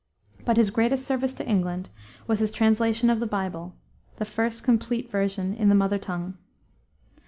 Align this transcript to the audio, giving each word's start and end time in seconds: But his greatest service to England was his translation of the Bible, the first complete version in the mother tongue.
But 0.45 0.57
his 0.57 0.71
greatest 0.71 1.05
service 1.05 1.31
to 1.35 1.47
England 1.47 1.91
was 2.25 2.39
his 2.39 2.51
translation 2.51 3.07
of 3.11 3.19
the 3.19 3.27
Bible, 3.27 3.75
the 4.15 4.25
first 4.25 4.63
complete 4.63 5.11
version 5.11 5.53
in 5.53 5.69
the 5.69 5.75
mother 5.75 5.99
tongue. 5.99 6.39